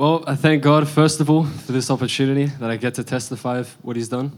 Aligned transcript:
Well, 0.00 0.24
I 0.26 0.34
thank 0.34 0.62
God, 0.62 0.88
first 0.88 1.20
of 1.20 1.28
all, 1.28 1.44
for 1.44 1.72
this 1.72 1.90
opportunity 1.90 2.46
that 2.58 2.70
I 2.70 2.78
get 2.78 2.94
to 2.94 3.04
testify 3.04 3.58
of 3.58 3.68
what 3.82 3.96
He's 3.96 4.08
done. 4.08 4.32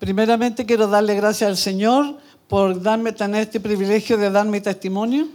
Primeramente 0.00 0.64
quiero 0.64 0.86
darle 0.86 1.14
gracias 1.14 1.50
al 1.50 1.56
Señor 1.56 2.18
por 2.48 2.72
darme 2.80 3.12
tener 3.12 3.42
este 3.42 3.60
privilegio 3.60 4.16
de 4.16 4.30
dar 4.30 4.46
mi 4.46 4.60
testimonio. 4.60 5.28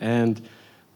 And 0.00 0.40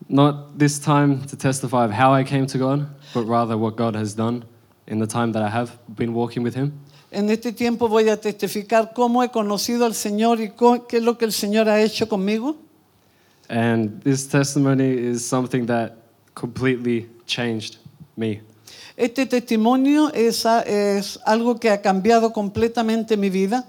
not 0.09 0.57
this 0.57 0.79
time 0.79 1.27
to 1.27 1.37
testify 1.37 1.85
of 1.85 1.91
how 1.91 2.15
I 2.15 2.23
came 2.23 2.47
to 2.47 2.59
God, 2.59 2.87
but 3.13 3.25
rather 3.25 3.59
what 3.59 3.75
God 3.75 3.97
has 3.97 4.15
done 4.15 4.45
in 4.87 5.01
the 5.01 5.09
time 5.09 5.33
that 5.33 5.43
I 5.43 5.49
have 5.49 5.77
been 5.89 6.15
walking 6.15 6.45
with 6.45 6.55
Him. 6.55 6.73
En 7.11 7.29
este 7.29 7.51
tiempo 7.57 7.89
voy 7.89 8.09
a 8.09 8.17
testificar 8.17 8.93
cómo 8.95 9.25
he 9.25 9.31
conocido 9.31 9.85
al 9.85 9.95
Señor 9.95 10.41
y 10.41 10.53
qué 10.89 10.99
es 10.99 11.03
lo 11.03 11.19
que 11.19 11.25
el 11.25 11.33
Señor 11.33 11.69
ha 11.69 11.81
hecho 11.81 12.09
conmigo. 12.09 12.57
And 13.49 14.01
this 14.05 14.29
testimony 14.29 14.93
is 14.97 15.27
something 15.27 15.67
that 15.67 15.97
completely 16.37 17.09
changed 17.31 17.79
me. 18.17 18.43
Este 18.97 19.25
testimonio 19.25 20.11
es, 20.13 20.45
es 20.67 21.19
algo 21.25 21.59
que 21.59 21.71
ha 21.71 21.81
cambiado 21.81 22.33
completamente 22.33 23.17
mi 23.17 23.31
vida. 23.31 23.65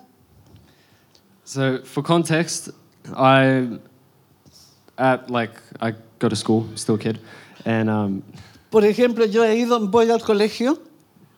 So, 1.45 1.79
for 1.83 2.03
context, 2.03 2.69
I 3.15 3.79
at 4.97 5.29
like 5.29 5.53
I 5.79 5.93
go 6.19 6.29
to 6.29 6.35
school, 6.35 6.65
still 6.75 6.95
a 6.95 6.99
kid, 6.99 7.19
and 7.65 7.89
um, 7.89 8.23
Por 8.69 8.83
ejemplo, 8.85 9.25
yo 9.25 9.43
he 9.43 9.57
ido, 9.57 9.79
voy 9.87 10.09
al 10.09 10.21
colegio, 10.21 10.79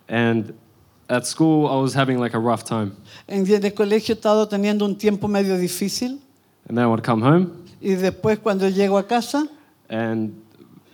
and 0.08 0.54
at 1.10 1.26
school 1.26 1.68
I 1.68 1.82
was 1.82 1.94
having 1.94 2.20
like 2.20 2.36
a 2.36 2.40
rough 2.40 2.64
time, 2.64 2.96
en 3.28 3.46
el 3.48 3.74
colegio 3.74 4.14
he 4.14 4.18
estado 4.18 4.48
teniendo 4.48 4.86
un 4.86 4.96
tiempo 4.98 5.28
medio 5.28 5.58
difícil 5.58 6.20
and 6.68 6.78
then 6.78 6.84
I 6.84 6.88
would 6.88 7.04
come 7.04 7.24
home, 7.24 7.52
y 7.82 7.96
después 7.96 8.40
cuando 8.40 8.70
llego 8.70 8.98
a 8.98 9.08
casa, 9.08 9.48
and 9.90 10.34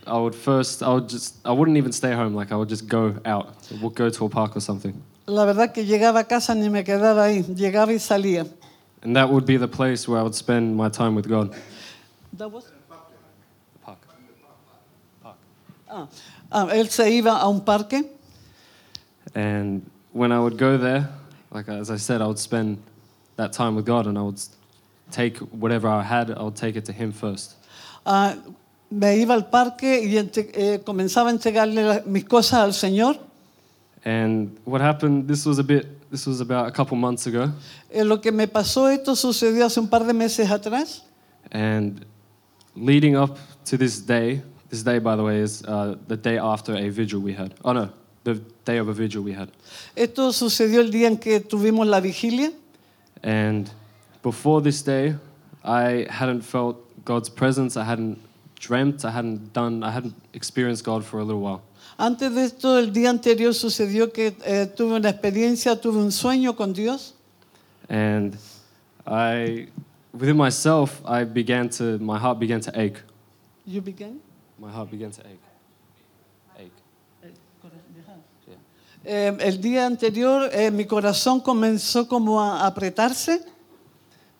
I 0.09 0.17
would 0.17 0.35
first 0.35 0.81
I 0.83 0.89
would 0.93 1.07
just 1.09 1.35
I 1.45 1.51
wouldn't 1.51 1.77
even 1.77 1.91
stay 1.91 2.13
home, 2.13 2.33
like 2.35 2.51
I 2.51 2.55
would 2.55 2.69
just 2.69 2.87
go 2.87 3.15
out, 3.25 3.53
we'll 3.81 3.91
go 3.91 4.09
to 4.09 4.25
a 4.25 4.29
park 4.29 4.55
or 4.55 4.61
something, 4.61 4.93
la 5.27 5.45
verdad 5.45 5.73
que 5.73 5.83
llegaba 5.85 6.19
a 6.19 6.23
casa 6.23 6.55
ni 6.55 6.69
me 6.69 6.83
quedaba 6.83 7.25
ahí, 7.27 7.43
llegaba 7.55 7.91
y 7.91 7.99
salía. 7.99 8.45
and 9.03 9.15
that 9.15 9.29
would 9.29 9.45
be 9.45 9.57
the 9.57 9.67
place 9.67 10.07
where 10.07 10.19
I 10.19 10.23
would 10.23 10.35
spend 10.35 10.75
my 10.75 10.89
time 10.89 11.15
with 11.15 11.27
God. 11.29 11.53
That 12.37 12.51
was- 12.51 12.71
Park. 13.83 13.97
Ah, 15.89 16.07
ah, 16.51 16.67
él 16.73 16.89
se 16.89 17.03
iba 17.11 17.39
a 17.41 17.47
un 17.47 17.61
parque 17.61 18.03
And 19.35 19.89
when 20.11 20.31
I 20.31 20.39
would 20.39 20.57
go 20.57 20.77
there, 20.77 21.07
like 21.51 21.69
as 21.69 21.89
I 21.91 21.97
said, 21.97 22.21
I 22.21 22.27
would 22.27 22.39
spend 22.39 22.77
that 23.35 23.53
time 23.53 23.75
with 23.75 23.85
God, 23.85 24.07
and 24.07 24.17
I 24.17 24.21
would 24.21 24.41
take 25.11 25.37
whatever 25.37 25.87
I 25.87 26.01
had, 26.03 26.31
I 26.31 26.41
would 26.43 26.55
take 26.55 26.75
it 26.75 26.85
to 26.85 26.91
Him 26.93 27.11
first. 27.11 27.55
Ah, 28.05 28.35
me 28.89 29.17
iba 29.17 29.33
al 29.33 29.49
parque 29.49 30.03
y 30.03 30.17
eh, 30.17 30.81
comenzaba 30.85 31.29
a 31.29 31.31
entregarle 31.33 31.83
la- 31.83 32.01
mis 32.05 32.25
cosas 32.25 32.59
al 32.61 32.73
Señor. 32.73 33.17
And 34.05 34.57
what 34.65 34.81
happened? 34.81 35.27
This 35.27 35.45
was 35.45 35.59
a 35.59 35.63
bit. 35.63 35.85
This 36.09 36.25
was 36.25 36.41
about 36.41 36.67
a 36.67 36.71
couple 36.71 36.97
months 36.97 37.27
ago, 37.27 37.51
Eh, 37.91 38.03
lo 38.03 38.19
que 38.19 38.31
me 38.31 38.47
pasó, 38.47 38.89
esto 38.89 39.15
sucedió 39.15 39.65
hace 39.67 39.79
un 39.79 39.87
par 39.89 40.05
de 40.05 40.13
meses 40.13 40.49
atrás. 40.49 41.03
and 41.51 42.03
leading 42.75 43.15
up 43.15 43.37
to 43.65 43.77
this 43.77 43.99
day. 44.05 44.41
This 44.69 44.83
day, 44.83 44.99
by 44.99 45.15
the 45.15 45.23
way, 45.23 45.39
is 45.41 45.63
uh, 45.67 45.95
the 46.07 46.15
day 46.17 46.37
after 46.37 46.75
a 46.75 46.89
vigil 46.89 47.19
we 47.19 47.33
had. 47.33 47.53
Oh 47.63 47.73
no, 47.73 47.89
the 48.23 48.35
day 48.65 48.77
of 48.79 48.87
a 48.87 48.93
vigil 48.93 49.21
we 49.23 49.33
had. 49.33 49.49
Esto 49.95 50.31
sucedió 50.31 50.79
el 50.81 50.91
día 50.91 51.07
en 51.07 51.17
que 51.17 51.39
tuvimos 51.39 51.85
la 51.87 51.99
vigilia. 51.99 52.51
And 53.23 53.69
before 54.23 54.61
this 54.61 54.81
day, 54.83 55.15
I 55.63 56.05
hadn't 56.09 56.41
felt 56.43 56.77
God's 57.03 57.29
presence. 57.29 57.77
I 57.77 57.83
hadn't 57.83 58.17
dreamt. 58.59 59.03
I 59.05 59.11
hadn't 59.11 59.53
done. 59.53 59.83
I 59.83 59.91
hadn't 59.91 60.15
experienced 60.33 60.83
God 60.83 61.03
for 61.03 61.19
a 61.19 61.23
little 61.23 61.41
while. 61.41 61.61
Antes 61.97 62.33
de 62.33 62.43
esto, 62.43 62.77
el 62.77 62.93
día 62.93 63.09
anterior 63.09 63.53
sucedió 63.53 64.13
que 64.13 64.35
eh, 64.45 64.67
tuve 64.67 64.95
una 64.95 65.09
experiencia, 65.09 65.75
tuve 65.79 65.97
un 65.97 66.11
sueño 66.11 66.55
con 66.55 66.73
Dios. 66.73 67.13
And 67.89 68.37
I, 69.05 69.67
within 70.13 70.37
myself, 70.37 71.01
I 71.05 71.23
began 71.25 71.69
to. 71.71 71.97
My 71.99 72.17
heart 72.17 72.39
began 72.39 72.61
to 72.61 72.71
ache. 72.79 73.01
You 73.65 73.81
began? 73.81 74.19
My 74.57 74.71
heart 74.71 74.91
began 74.91 75.11
to 75.11 75.21
ache. 75.21 75.39
Ache. 76.57 76.71
Eh, 79.05 79.37
el 79.39 79.61
día 79.61 79.85
anterior 79.85 80.49
eh, 80.51 80.69
mi 80.69 80.85
corazón 80.85 81.39
comenzó 81.39 82.07
como 82.07 82.41
a 82.41 82.67
apretarse 82.67 83.41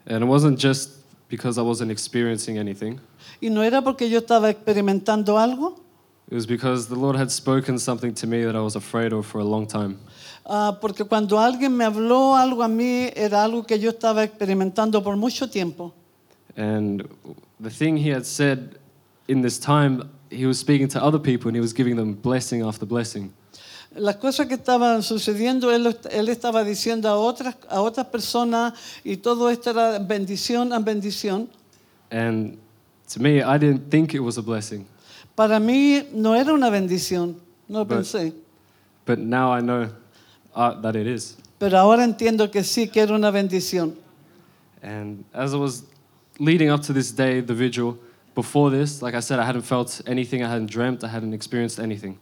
And 0.05 0.23
it 0.23 0.27
wasn't 0.27 0.57
just 0.59 0.98
because 1.29 1.57
I 1.57 1.61
wasn't 1.63 1.91
experiencing 1.91 2.57
anything. 2.57 2.99
y 3.41 3.49
no 3.49 3.61
era 3.63 3.81
porque 3.81 4.09
yo 4.09 4.19
estaba 4.19 4.49
experimentando 4.49 5.37
algo, 5.37 5.75
It 6.31 6.35
was 6.35 6.45
because 6.45 6.87
the 6.87 6.95
Lord 6.95 7.15
had 7.15 7.31
spoken 7.31 7.79
something 7.79 8.13
to 8.13 8.27
me 8.27 8.43
that 8.43 8.55
I 8.55 8.59
was 8.61 8.75
afraid 8.75 9.13
of 9.13 9.25
for 9.25 9.39
a 9.39 9.43
long 9.43 9.65
time. 9.65 9.97
ah, 10.45 10.77
porque 10.79 11.03
cuando 11.05 11.39
alguien 11.39 11.75
me 11.75 11.85
habló 11.85 12.35
algo 12.35 12.61
a 12.63 12.67
mí 12.67 13.11
era 13.15 13.43
algo 13.43 13.65
que 13.65 13.79
yo 13.79 13.89
estaba 13.91 14.23
experimentando 14.23 15.01
por 15.03 15.15
mucho 15.17 15.47
tiempo. 15.49 15.91
And 16.55 17.07
the 17.59 17.69
thing 17.69 17.97
he 17.97 18.09
had 18.11 18.25
said 18.25 18.77
in 19.27 19.41
this 19.41 19.57
time, 19.59 20.03
he 20.29 20.45
was 20.45 20.59
speaking 20.59 20.87
to 20.89 21.03
other 21.03 21.19
people 21.19 21.47
and 21.49 21.55
he 21.55 21.61
was 21.61 21.73
giving 21.73 21.95
them 21.95 22.13
blessing 22.13 22.61
after 22.63 22.85
blessing. 22.85 23.31
Las 23.95 24.17
cosas 24.17 24.45
que 24.47 24.53
estaban 24.53 25.01
sucediendo, 25.01 25.71
él, 25.71 25.97
él 26.11 26.29
estaba 26.29 26.63
diciendo 26.63 27.09
a 27.09 27.15
otras, 27.17 27.55
a 27.69 27.81
otras 27.81 28.05
personas 28.07 28.73
y 29.03 29.17
todo 29.17 29.49
esto 29.49 29.71
era 29.71 29.97
bendición 29.99 30.71
a 30.73 30.79
bendición. 30.79 31.49
And 32.11 32.57
to 33.11 33.19
me, 33.19 33.41
I 33.41 33.57
didn't 33.57 33.89
think 33.89 34.13
it 34.13 34.19
was 34.19 34.37
a 34.37 34.41
blessing. 34.41 34.85
Para 35.35 35.59
mí 35.59 36.05
no 36.13 36.35
era 36.35 36.53
una 36.53 36.69
bendición, 36.69 37.35
no 37.67 37.83
But- 37.85 37.97
pensé. 37.99 38.33
But 39.05 39.17
now 39.19 39.51
I 39.51 39.61
know 39.61 39.89
uh, 40.55 40.79
that 40.81 40.95
it 40.95 41.07
is. 41.07 41.35
Pero 41.57 41.77
ahora 41.77 42.03
entiendo 42.03 42.51
que 42.51 42.63
sí, 42.63 42.87
que 42.89 43.01
era 43.01 43.15
una 43.15 43.31
bendición. 43.31 43.95
And 44.83 45.25
as 45.33 45.53
I 45.53 45.57
was 45.57 45.83
leading 46.39 46.69
up 46.69 46.81
to 46.83 46.93
this 46.93 47.11
day, 47.11 47.41
the 47.41 47.55
vigil, 47.55 47.97
before 48.35 48.69
this, 48.69 49.01
like 49.01 49.15
I 49.15 49.19
said, 49.19 49.39
I 49.39 49.45
hadn't 49.45 49.63
felt 49.65 49.99
anything, 50.05 50.43
I 50.43 50.47
hadn't 50.47 50.69
dreamt, 50.69 51.03
I 51.03 51.07
hadn't 51.07 51.33
experienced 51.33 51.79
anything. 51.79 52.17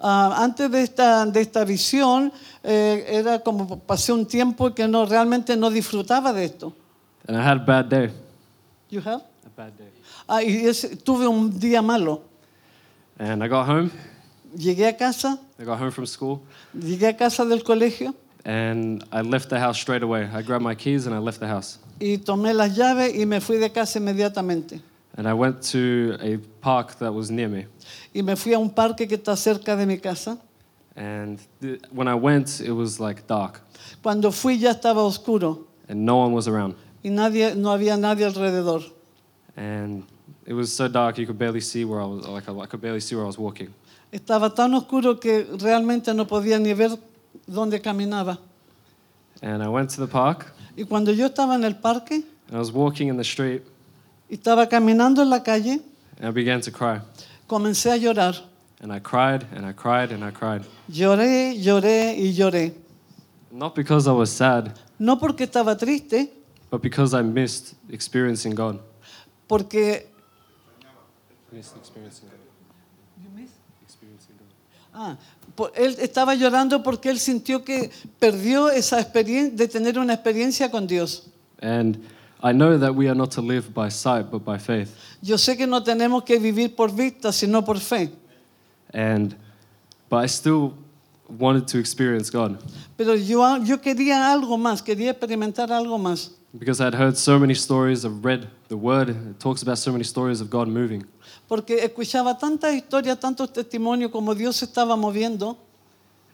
Ah, 0.00 0.44
antes 0.44 0.70
de 0.70 0.82
esta, 0.82 1.26
de 1.26 1.40
esta 1.40 1.64
visión, 1.64 2.32
eh, 2.62 3.04
era 3.08 3.40
como 3.40 3.78
pasé 3.80 4.12
un 4.12 4.26
tiempo 4.26 4.72
que 4.74 4.86
no, 4.86 5.04
realmente 5.06 5.56
no 5.56 5.70
disfrutaba 5.70 6.32
de 6.32 6.44
esto. 6.44 6.72
And 7.26 7.36
I 7.36 7.40
had 7.42 7.56
a 7.60 7.64
bad 7.64 7.86
day. 7.86 8.10
You 8.90 9.00
have? 9.00 9.22
A 9.44 9.50
bad 9.56 9.72
day. 9.76 9.88
Ah, 10.28 10.42
y 10.42 10.66
ese- 10.66 10.96
tuve 10.96 11.26
un 11.26 11.58
día 11.58 11.82
malo. 11.82 12.22
And 13.18 13.42
I 13.42 13.48
got 13.48 13.68
home, 13.68 13.90
Llegué 14.56 14.86
a 14.88 14.96
casa, 14.96 15.38
I 15.60 15.64
got 15.64 15.78
home 15.78 15.90
from 15.90 16.06
school, 16.06 16.40
llegué 16.72 17.08
a 17.08 17.16
casa 17.16 17.44
del 17.44 17.62
colegio 17.62 18.14
and 18.46 19.04
I 19.12 19.20
left 19.20 19.50
the 19.50 19.58
house 19.58 19.78
straight 19.78 20.02
away. 20.02 20.22
I 20.32 20.40
grabbed 20.42 20.62
my 20.64 20.74
keys 20.74 21.06
and 21.06 21.14
I 21.14 21.18
left 21.18 21.38
the 21.40 21.46
house. 21.48 21.78
y 22.00 22.16
tomé 22.18 22.54
las 22.54 22.74
llaves 22.76 23.14
y 23.14 23.26
me 23.26 23.40
fui 23.40 23.58
de 23.58 23.70
casa 23.70 23.98
inmediatamente. 23.98 24.80
And 25.18 25.26
I 25.28 25.34
went 25.34 25.60
to 25.72 26.16
a 26.22 26.38
park 26.60 26.94
that 27.00 27.12
was 27.12 27.28
near 27.28 27.48
me. 27.48 27.66
Y 28.14 28.22
me 28.22 28.36
fui 28.36 28.54
a 28.54 28.58
un 28.58 28.70
parque 28.70 29.08
que 29.08 29.16
está 29.18 29.36
cerca 29.36 29.76
de 29.76 29.84
mi 29.84 29.98
casa. 29.98 30.38
And 30.94 31.40
th- 31.60 31.80
when 31.90 32.06
I 32.08 32.14
went, 32.14 32.60
it 32.60 32.70
was 32.72 32.98
like 33.00 33.26
dark, 33.26 33.60
Cuando 34.02 34.30
fui 34.30 34.56
ya 34.58 34.70
estaba 34.74 35.04
oscuro 35.04 35.66
and 35.88 36.04
no 36.06 36.18
one 36.18 36.32
was 36.32 36.46
around. 36.48 36.74
y 37.04 37.10
nadie, 37.10 37.54
no 37.56 37.70
había 37.70 37.96
nadie 37.98 38.24
alrededor. 38.26 38.82
And 39.56 40.04
it 40.46 40.52
was 40.54 40.72
so 40.72 40.86
dark 40.88 41.18
you 41.18 41.26
could 41.26 41.38
barely 41.38 41.60
see 41.60 41.84
where 41.84 42.00
I 42.00 42.04
was. 42.06 42.24
Like 42.26 42.48
I, 42.48 42.52
I 42.52 42.66
could 42.66 42.80
barely 42.80 43.00
see 43.00 43.16
where 43.16 43.24
I 43.24 43.26
was 43.26 43.38
walking. 43.38 43.74
Estaba 44.12 44.54
tan 44.54 44.72
oscuro 44.74 45.18
que 45.18 45.44
realmente 45.60 46.14
no 46.14 46.26
podía 46.26 46.60
ni 46.60 46.72
ver 46.74 46.96
dónde 47.48 47.80
caminaba. 47.82 48.38
And 49.42 49.62
I 49.64 49.68
went 49.68 49.90
to 49.90 50.00
the 50.00 50.06
park, 50.10 50.46
Y 50.76 50.84
cuando 50.84 51.10
yo 51.12 51.26
estaba 51.26 51.56
en 51.56 51.64
el 51.64 51.74
parque 51.74 52.22
and 52.48 52.56
I 52.56 52.58
was 52.60 52.70
walking 52.72 53.08
in 53.08 53.16
the 53.16 53.24
street, 53.24 53.62
y 54.28 54.34
estaba 54.34 54.68
caminando 54.68 55.22
en 55.22 55.30
la 55.30 55.42
calle, 55.42 55.80
and 56.20 56.28
I 56.28 56.30
began 56.32 56.60
to 56.60 56.70
cry. 56.72 57.00
comencé 57.46 57.90
a 57.90 57.96
llorar. 57.96 58.34
And 58.80 58.92
I 58.92 59.00
cried, 59.00 59.44
and 59.56 59.66
I 59.66 59.72
cried, 59.72 60.12
and 60.12 60.22
I 60.22 60.30
cried. 60.30 60.62
Lloré, 60.88 61.56
lloré 61.60 62.14
y 62.16 62.32
lloré. 62.32 62.72
Not 63.50 63.74
because 63.74 64.06
I 64.08 64.12
was 64.12 64.30
sad, 64.30 64.72
No 64.98 65.18
porque 65.18 65.44
estaba 65.44 65.76
triste, 65.76 66.30
but 66.70 66.80
because 66.82 67.14
I 67.14 67.22
missed 67.22 67.74
experiencing 67.90 68.54
God. 68.54 68.78
porque 69.48 70.06
Missed 71.50 71.76
experiencing 71.78 72.28
God. 72.28 72.38
Experiencing 73.84 74.34
God. 74.36 74.46
ah, 74.94 75.16
po- 75.56 75.70
él 75.74 75.96
estaba 76.00 76.34
llorando 76.34 76.82
porque 76.82 77.08
él 77.10 77.18
sintió 77.18 77.64
que 77.64 77.90
perdió 78.20 78.68
esa 78.70 79.00
experiencia 79.00 79.56
de 79.56 79.66
tener 79.68 79.98
una 79.98 80.12
experiencia 80.14 80.70
con 80.70 80.86
Dios. 80.86 81.28
And 81.62 81.98
I 82.40 82.52
know 82.52 82.78
that 82.78 82.94
we 82.94 83.08
are 83.08 83.14
not 83.16 83.32
to 83.32 83.40
live 83.40 83.74
by 83.74 83.88
sight, 83.88 84.30
but 84.30 84.44
by 84.44 84.58
faith. 84.58 84.94
Yo 85.20 85.36
sé 85.36 85.56
que 85.56 85.66
no 85.66 85.80
tenemos 85.82 86.24
que 86.24 86.38
vivir 86.38 86.74
por 86.76 86.88
vista, 86.90 87.32
sino 87.32 87.62
por 87.62 87.78
fe. 87.80 88.10
And 88.94 89.34
but 90.08 90.18
I 90.24 90.26
still 90.26 90.74
wanted 91.38 91.66
to 91.68 91.78
experience 91.78 92.30
God 92.30 92.58
Pero 92.96 93.14
yo, 93.14 93.56
yo 93.64 93.78
quería 93.80 94.32
algo 94.32 94.56
más, 94.56 94.82
quería 94.82 95.10
experimentar 95.12 95.70
algo 95.72 95.98
más. 95.98 96.30
because 96.58 96.80
I'd 96.80 96.94
heard 96.94 97.16
so 97.18 97.38
many 97.38 97.54
stories, 97.54 98.04
I've 98.06 98.24
read 98.24 98.48
the 98.68 98.76
Word 98.76 99.10
it 99.10 99.38
talks 99.38 99.62
about 99.62 99.76
so 99.78 99.92
many 99.92 100.04
stories 100.04 100.40
of 100.40 100.48
God 100.48 100.68
moving. 100.68 101.04
porque 101.48 101.82
escuchaba 101.84 102.38
tantas 102.38 102.72
historias, 102.74 103.18
tantos 103.20 103.52
testimonios 103.52 104.10
como 104.10 104.34
Dios 104.34 104.62
estaba 104.62 104.96
moviendo, 104.96 105.56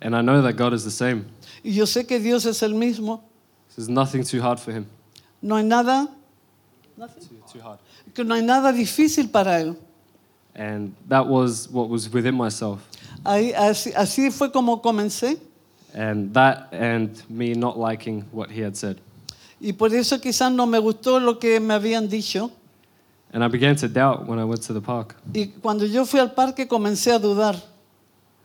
And 0.02 0.14
I 0.14 0.20
know 0.22 0.42
that 0.42 0.52
God 0.56 0.74
is 0.74 0.84
the 0.84 0.90
same. 0.90 1.24
y 1.64 1.70
yo 1.72 1.86
sé 1.86 2.06
que 2.06 2.20
Dios 2.20 2.44
es 2.46 2.62
el 2.62 2.74
mismo. 2.74 3.22
There's 3.74 3.88
nothing 3.88 4.22
too 4.22 4.40
hard 4.42 4.60
for 4.60 4.70
Him. 4.72 4.86
No 5.44 5.56
hay 5.56 5.64
nada, 5.64 6.08
Too, 6.96 7.36
too 7.52 7.60
hard. 7.60 7.78
que 8.14 8.24
no 8.24 8.34
hay 8.34 8.42
nada 8.42 8.72
difícil 8.72 9.28
para 9.30 9.60
él. 9.60 9.76
And 10.54 10.94
that 11.06 11.26
was 11.26 11.68
what 11.70 11.90
was 11.90 12.10
within 12.10 12.34
myself. 12.34 12.80
Ahí, 13.24 13.52
así, 13.52 13.92
así 13.94 14.30
fue 14.30 14.50
como 14.50 14.80
comencé. 14.80 15.38
And 15.94 16.32
that 16.32 16.72
and 16.72 17.10
me 17.28 17.52
not 17.54 17.76
liking 17.76 18.24
what 18.32 18.50
He 18.50 18.62
had 18.64 18.74
said. 18.74 18.96
Y 19.60 19.72
por 19.74 19.92
eso 19.92 20.18
quizás 20.18 20.50
no 20.50 20.64
me 20.64 20.78
gustó 20.78 21.20
lo 21.20 21.38
que 21.38 21.60
me 21.60 21.74
habían 21.74 22.08
dicho. 22.08 22.50
And 23.30 23.44
I 23.44 23.48
began 23.48 23.76
to 23.76 23.88
doubt 23.88 24.26
when 24.26 24.38
I 24.38 24.44
went 24.44 24.62
to 24.62 24.72
the 24.72 24.80
park. 24.80 25.14
Y 25.34 25.48
cuando 25.60 25.84
yo 25.84 26.06
fui 26.06 26.20
al 26.20 26.32
parque 26.32 26.66
comencé 26.66 27.12
a 27.12 27.18
dudar. 27.18 27.56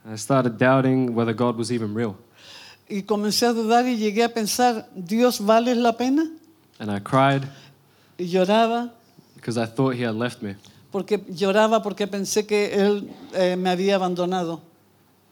I 0.06 0.18
started 0.18 0.58
doubting 0.58 1.14
whether 1.16 1.34
God 1.34 1.56
was 1.58 1.72
even 1.72 1.94
real. 1.94 2.18
Y 2.90 3.04
comencé 3.04 3.46
a 3.46 3.54
dudar 3.54 3.86
y 3.88 3.96
llegué 3.96 4.24
a 4.26 4.34
pensar, 4.34 4.90
¿Dios 4.94 5.40
vale 5.40 5.76
la 5.76 5.96
pena? 5.96 6.30
And 6.80 6.90
I 6.90 7.00
cried 7.00 7.44
Y 8.18 8.26
lloraba, 8.26 8.92
because 9.36 9.58
I 9.58 9.66
thought 9.66 9.96
He 9.96 10.04
had 10.04 10.16
left 10.16 10.42
me. 10.42 10.56
porque 10.92 11.20
lloraba 11.30 11.82
porque 11.84 12.08
pensé 12.08 12.46
que 12.46 12.74
Él 12.74 13.10
eh, 13.34 13.56
me 13.56 13.70
había 13.70 13.96
abandonado. 13.96 14.62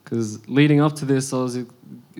Because 0.03 0.39
leading 0.47 0.81
up 0.81 0.94
to 0.95 1.05
this, 1.05 1.33
I 1.33 1.38
was 1.38 1.57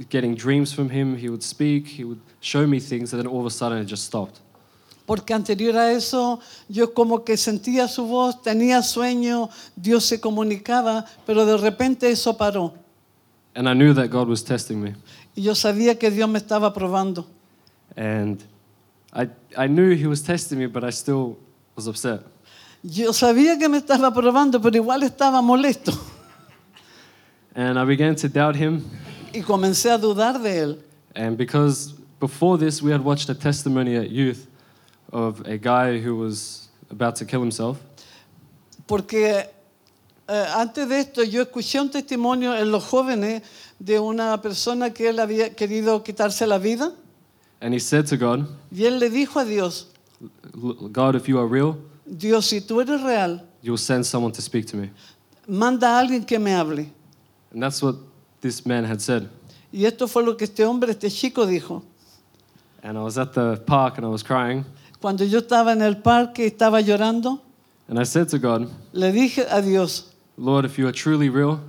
getting 0.10 0.36
dreams 0.36 0.74
from 0.74 0.90
Him. 0.90 1.16
He 1.18 1.30
would 1.30 1.44
speak, 1.44 1.88
He 1.88 2.04
would 2.04 2.20
show 2.42 2.68
me 2.68 2.80
things, 2.80 3.14
and 3.14 3.22
then 3.22 3.28
all 3.28 3.40
of 3.40 3.46
a 3.46 3.50
sudden 3.50 3.78
it 3.80 3.86
just 3.86 4.04
stopped. 4.06 4.40
Porque 5.06 5.34
anterior 5.34 5.78
a 5.78 5.94
eso 5.94 6.42
yo 6.68 6.94
como 6.94 7.24
que 7.24 7.38
sentía 7.38 7.88
su 7.88 8.06
voz, 8.08 8.42
tenía 8.42 8.82
sueño, 8.82 9.50
Dios 9.74 10.04
se 10.04 10.20
comunicaba, 10.20 11.06
pero 11.26 11.46
de 11.46 11.56
repente 11.56 12.10
eso 12.10 12.36
paró. 12.36 12.74
And 13.56 13.70
I 13.70 13.74
knew 13.74 13.94
that 13.94 14.10
God 14.10 14.28
was 14.28 14.44
testing 14.44 14.82
me. 14.82 14.96
Y 15.34 15.44
yo 15.44 15.56
sabía 15.56 15.98
que 15.98 16.12
Dios 16.12 16.28
me 16.30 16.40
estaba 16.40 16.74
probando. 16.74 17.26
And 17.96 18.44
I, 19.18 19.28
I 19.58 19.68
knew 19.68 19.96
He 19.96 20.06
was 20.06 20.22
testing 20.22 20.60
me, 20.60 20.68
but 20.68 20.84
I 20.84 20.92
still 20.92 21.38
was 21.76 21.88
upset. 21.88 22.22
Yo 22.84 23.12
sabía 23.12 23.58
que 23.58 23.68
me 23.68 23.80
estaba 23.80 24.14
probando, 24.14 24.62
pero 24.62 24.76
igual 24.76 25.02
estaba 25.02 25.42
molesto. 25.42 25.92
And 27.56 27.80
I 27.80 27.86
began 27.86 28.16
to 28.18 28.30
doubt 28.30 28.56
Him. 28.56 28.86
Y 29.34 29.42
comencé 29.42 29.90
a 29.90 29.98
dudar 29.98 30.42
de 30.42 30.60
Él. 30.60 30.84
And 31.16 31.36
because 31.36 31.96
before 32.20 32.60
this, 32.60 32.84
we 32.84 32.92
had 32.92 33.04
watched 33.04 33.30
a 33.30 33.36
testimony 33.36 33.96
at 33.96 34.12
youth 34.12 34.48
of 35.12 35.42
a 35.48 35.58
guy 35.58 36.00
who 36.00 36.16
was 36.16 36.70
about 36.92 37.16
to 37.16 37.26
kill 37.26 37.42
himself. 37.42 37.80
Porque 38.86 39.50
eh, 40.28 40.46
antes 40.56 40.88
de 40.88 41.00
esto 41.00 41.24
yo 41.24 41.42
escuché 41.42 41.82
un 41.82 41.90
testimonio 41.90 42.56
en 42.56 42.72
los 42.72 42.84
jóvenes 42.84 43.42
de 43.80 44.00
una 44.00 44.40
persona 44.42 44.94
que 44.94 45.10
él 45.10 45.20
había 45.20 45.56
querido 45.56 46.04
quitarse 46.04 46.46
la 46.46 46.60
vida. 46.60 46.94
And 47.62 47.74
he 47.74 47.80
said 47.80 48.06
to 48.08 48.18
God, 48.18 48.48
Y 48.72 48.86
él 48.86 49.00
le 49.00 49.10
dijo 49.10 49.40
a 49.40 49.46
Dios, 49.46 49.88
God, 50.92 51.16
if 51.16 51.28
you 51.28 51.40
are 51.40 51.48
real, 51.48 51.78
Dios, 52.06 52.48
si 52.48 52.62
tú 52.62 52.82
eres 52.82 53.02
real, 53.02 53.42
you'll 53.62 53.78
send 53.78 54.06
someone 54.06 54.32
to 54.32 54.42
speak 54.42 54.66
to 54.68 54.78
me. 54.78 54.90
manda 55.48 55.88
a 55.88 56.00
alguien 56.00 56.26
que 56.26 56.38
me 56.40 56.52
hable. 56.52 56.86
And 57.52 57.62
that's 57.64 57.82
what 57.82 57.96
this 58.42 58.66
man 58.66 58.84
had 58.86 59.02
said. 59.02 59.30
Y 59.72 59.86
esto 59.86 60.08
fue 60.08 60.24
lo 60.24 60.36
que 60.36 60.46
este 60.46 60.64
hombre, 60.66 60.92
este 60.92 61.10
chico 61.10 61.46
dijo. 61.46 61.84
And 62.84 62.98
I 62.98 63.02
was 63.02 63.18
at 63.18 63.34
the 63.34 63.58
park 63.66 63.98
and 63.98 64.06
I 64.06 64.10
was 64.10 64.24
crying. 64.24 64.64
Cuando 65.02 65.26
yo 65.26 65.40
estaba 65.40 65.72
en 65.74 65.82
el 65.82 65.98
parque 65.98 66.44
y 66.44 66.50
estaba 66.52 66.82
llorando, 66.82 67.42
And 67.90 68.00
I 68.00 68.04
said 68.04 68.28
to 68.30 68.40
God, 68.40 68.70
le 68.92 69.12
dije 69.12 69.46
a 69.50 69.62
Dios, 69.62 70.14
Lord, 70.38 70.66
if 70.66 70.78
you 70.78 70.88
are 70.88 70.92
truly 70.92 71.30
real, 71.30 71.60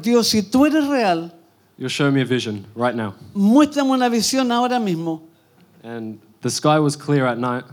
Dios, 0.00 0.28
si 0.28 0.42
tú 0.42 0.66
eres 0.66 0.86
real, 0.88 1.30
you'll 1.80 1.88
show 1.88 2.10
me 2.12 2.20
a 2.20 2.24
vision 2.24 2.64
right 2.76 2.94
now. 2.94 3.14
muéstrame 3.34 3.90
una 3.90 4.08
visión 4.08 4.52
ahora 4.52 4.78
mismo. 4.78 5.22
And 5.82 6.20
the 6.42 6.50
sky 6.50 6.78
was 6.78 6.94
clear 6.94 7.26
at 7.26 7.38
night. 7.38 7.64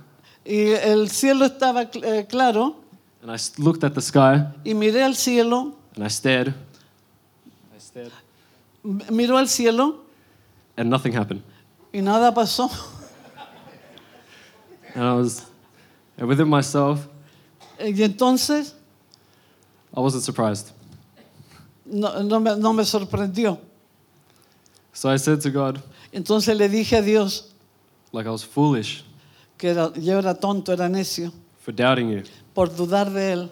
Y 0.45 0.71
el 0.81 1.07
cielo 1.09 1.45
estaba 1.45 1.85
cl- 1.91 2.03
eh, 2.05 2.25
claro 2.27 2.77
And 3.21 3.29
I 3.31 3.37
looked 3.61 3.83
at 3.83 3.93
the 3.93 4.01
sky 4.01 4.45
y 4.63 4.73
miré 4.73 5.03
al 5.03 5.13
cielo, 5.15 5.75
and 5.95 6.03
I 6.05 6.07
stared. 6.07 6.53
I 7.75 7.79
stared. 7.79 8.11
m- 8.85 9.01
miró 9.11 9.37
al 9.37 9.47
cielo 9.47 10.05
And 10.77 10.89
nothing 10.89 11.11
happened. 11.13 11.41
y 11.93 11.99
nada 12.01 12.33
pasó. 12.33 12.69
And 14.95 15.03
I 15.03 15.13
was, 15.13 15.45
and 16.17 16.27
within 16.27 16.47
myself, 16.47 17.07
Y 17.79 17.91
entonces 18.03 18.73
I 19.95 19.99
wasn't 19.99 20.23
surprised. 20.23 20.71
no, 21.85 22.21
no 22.23 22.39
me, 22.39 22.55
no 22.55 22.71
me 22.73 22.83
sorprendió. 22.83 23.59
So 24.97 25.09
I 25.13 25.17
said 25.19 25.39
to 25.41 25.51
God, 25.51 25.77
Entonces 26.11 26.57
le 26.57 26.67
dije 26.67 26.97
a 26.97 27.01
Dios 27.03 27.53
like 28.11 28.25
I 28.27 28.31
was 28.31 28.43
foolish 28.43 29.03
que 29.55 29.69
era- 29.69 29.91
yo 29.95 30.17
era 30.17 30.33
tonto, 30.33 30.73
era 30.73 30.89
necio, 30.89 31.31
for 31.59 31.71
doubting 31.71 32.09
you. 32.09 32.23
por 32.55 32.75
dudar 32.75 33.11
de 33.13 33.33
Él. 33.33 33.51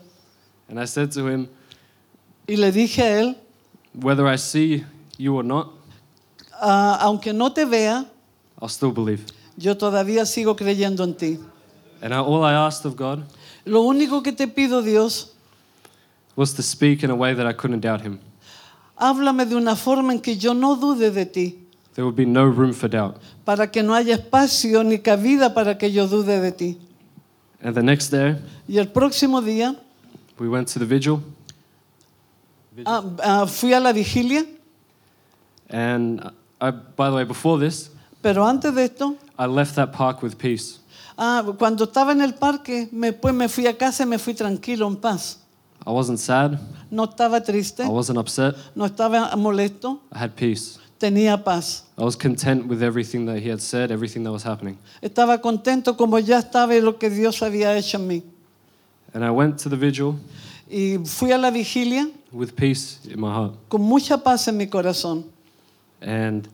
And 0.68 0.80
I 0.80 0.88
said 0.88 1.12
to 1.12 1.28
him, 1.30 1.48
Y 2.48 2.56
le 2.56 2.72
dije 2.72 3.00
a 3.04 3.20
Él, 3.22 3.38
whether 3.94 4.26
I 4.26 4.38
see 4.40 4.84
you 5.20 5.36
or 5.36 5.44
not, 5.44 5.68
"Ah, 6.60 6.98
aunque 7.02 7.32
no 7.32 7.52
te 7.54 7.64
vea, 7.64 8.06
I'll 8.60 8.68
still 8.68 8.92
believe. 8.92 9.24
yo 9.56 9.78
todavía 9.78 10.26
sigo 10.26 10.56
creyendo 10.56 11.04
en 11.04 11.14
ti. 11.14 11.40
And 12.02 12.12
I, 12.12 12.18
all 12.18 12.44
I 12.44 12.54
asked 12.54 12.86
of 12.88 12.96
God 12.98 13.24
Lo 13.66 13.82
único 13.84 14.24
que 14.24 14.32
te 14.32 14.48
pido, 14.48 14.82
Dios, 14.82 15.34
was 16.36 16.56
to 16.56 16.64
speak 16.64 17.04
in 17.04 17.12
a 17.12 17.16
way 17.16 17.36
that 17.36 17.46
I 17.48 17.54
couldn't 17.54 17.82
doubt 17.82 18.02
him. 18.02 18.20
Háblame 18.98 19.46
de 19.46 19.56
una 19.56 19.76
forma 19.76 20.14
en 20.14 20.20
que 20.20 20.38
yo 20.38 20.54
no 20.54 20.76
dude 20.76 21.12
de 21.12 21.26
ti, 21.26 21.60
There 21.94 22.04
would 22.06 22.16
be 22.18 22.26
no 22.26 22.46
room 22.50 22.74
for 22.74 22.90
doubt. 22.90 23.16
para 23.46 23.70
que 23.72 23.82
no 23.84 23.94
haya 23.94 24.16
espacio 24.16 24.84
ni 24.84 25.00
cabida 25.00 25.54
para 25.54 25.78
que 25.78 25.92
yo 25.92 26.08
dude 26.08 26.40
de 26.42 26.52
ti. 26.52 26.78
And 27.64 27.74
the 27.76 27.82
next 27.84 28.12
day, 28.12 28.36
Y 28.68 28.78
el 28.78 28.88
próximo 28.90 29.42
día 29.42 29.76
we 30.38 30.48
went 30.50 30.68
to 30.74 30.80
the 30.80 30.86
vigil. 30.86 31.22
ah, 32.86 33.04
ah, 33.24 33.46
fui 33.48 33.74
a 33.74 33.80
la 33.80 33.94
vigilia, 33.94 34.46
And 35.70 36.22
I, 36.62 36.72
by 36.72 37.10
the 37.10 37.16
way, 37.16 37.24
before 37.26 37.58
this, 37.60 37.90
pero 38.22 38.46
antes 38.46 38.74
de 38.76 38.84
esto, 38.86 39.16
I 39.40 39.46
left 39.48 39.76
that 39.76 39.92
park 39.94 40.22
with 40.22 40.36
peace. 40.38 40.80
ah, 41.18 41.44
cuando 41.58 41.86
estaba 41.86 42.12
en 42.12 42.22
el 42.22 42.34
parque, 42.34 42.88
me- 42.92 43.12
después 43.12 43.34
me 43.34 43.48
fui 43.48 43.66
a 43.68 43.78
casa 43.78 44.04
y 44.04 44.06
me 44.06 44.18
fui 44.20 44.34
tranquilo, 44.34 44.88
en 44.88 44.98
paz. 44.98 45.40
I 45.86 45.92
wasn't 45.92 46.20
sad. 46.20 46.60
No 46.90 47.04
estaba 47.06 47.44
triste, 47.44 47.84
I 47.84 47.88
wasn't 47.90 48.18
upset. 48.18 48.56
no 48.76 48.86
estaba 48.86 49.36
molesto, 49.36 50.00
I 50.12 50.20
had 50.20 50.36
peace. 50.36 50.80
tenía 51.00 51.44
paz. 51.44 51.84
I 51.98 52.04
was 52.04 52.16
content 52.16 52.68
with 52.68 52.82
everything 52.82 53.26
that 53.28 53.40
he 53.40 53.50
had 53.50 53.62
said, 53.62 53.92
everything 53.92 54.24
that 54.24 54.32
was 54.32 54.44
happening. 54.44 54.78
Estaba 55.02 55.40
contento 55.42 55.96
como 55.98 56.18
ya 56.20 56.40
estaba 56.40 56.74
y 56.76 56.80
lo 56.82 56.94
que 56.98 57.10
Dios 57.10 57.42
había 57.42 57.76
hecho 57.78 57.98
en 57.98 58.08
mí. 58.08 58.24
And 59.14 59.24
I 59.24 59.30
went 59.32 59.60
to 59.60 59.70
the 59.70 59.78
vigil 59.78 60.16
Y 60.70 60.98
fui 61.06 61.32
a 61.32 61.38
la 61.38 61.52
vigilia 61.52 62.10
with 62.32 62.56
peace 62.56 62.98
in 63.06 63.20
my 63.20 63.32
heart. 63.32 63.54
con 63.70 63.82
mucha 63.82 64.18
paz 64.18 64.48
en 64.48 64.58
mi 64.58 64.68
corazón. 64.68 65.24
And 66.02 66.48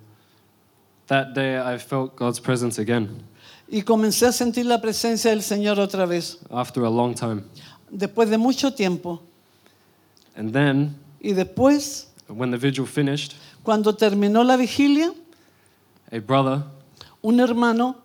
that 1.08 1.34
day 1.34 1.58
I 1.58 1.78
felt 1.78 2.16
God's 2.16 2.40
presence 2.40 2.78
again 2.80 3.24
Y 3.70 3.82
comencé 3.84 4.28
a 4.28 4.32
sentir 4.34 4.66
la 4.66 4.82
presencia 4.82 5.32
del 5.32 5.42
Señor 5.44 5.80
otra 5.80 6.06
vez, 6.06 6.40
after 6.52 6.84
a 6.84 6.90
long 6.90 7.16
time. 7.16 7.44
Después 7.92 8.30
de 8.30 8.38
mucho 8.38 8.72
tiempo. 8.74 9.22
And 10.36 10.52
then, 10.54 10.96
Y 11.22 11.34
después, 11.34 12.08
when 12.28 12.50
the 12.52 12.58
vigil 12.58 12.86
finished, 12.88 13.34
cuando 13.64 13.94
terminó 13.94 14.44
la 14.44 14.58
vigilia, 14.58 15.14
a 16.12 16.20
brother 16.20 16.64
un 17.24 17.40
hermano, 17.40 17.96